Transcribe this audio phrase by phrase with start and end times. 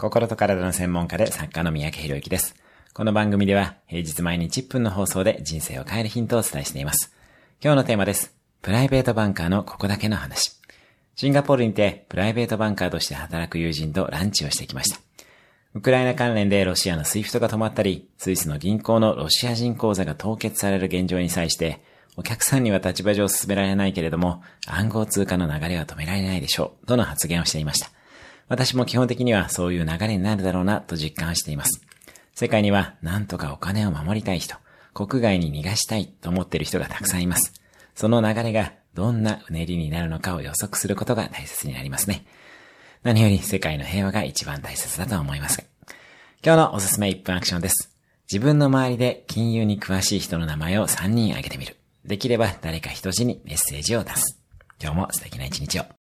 [0.00, 2.54] 心と体の専門家で作家の三宅博之です。
[2.94, 7.14] この番組では平日毎日1分の放送で人生を変えるヒントをお伝えしています。
[7.62, 8.34] 今日のテーマです。
[8.62, 10.58] プライベートバンカーのここだけの話。
[11.16, 14.98] シンガポールにてプライベートバンカーとして働く友人とランチをしてきました。
[15.74, 21.84] ウクライナ関連でロシアのスイフトが止まったり、スイスの銀行のロシア人口座が凍結される現状に際して、
[22.16, 27.90] お客さんには立場上勧められないけれども、暗号通貨の流れは止められないでしょう、との発言をしていました。
[28.50, 31.80] 私も基本的にはそういう流れになるだろうなと実感しています。
[32.34, 34.56] 世界には何とかお金を守りたい人、
[34.92, 37.54] 国外に逃がしたいと思っている人がたくさんいます。
[37.94, 42.26] その流れがどんなうねりになるのかを予測することが大切になりますね。
[43.04, 45.64] 何より世界の平和が一番大切だと思います。
[46.44, 47.94] 今日のおすすめ1分アクションです。
[48.28, 51.76] 自分の周りで金融に詳しい人の名前を3人挙げてみる。
[52.04, 54.40] できれば誰か一人にメッセージを出す。
[54.82, 55.99] 今日も素敵な一日を。